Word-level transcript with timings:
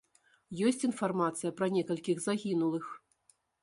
Ёсць 0.67 0.85
інфармацыя 0.89 1.51
пра 1.61 1.71
некалькіх 1.77 2.27
загінулых. 2.29 2.85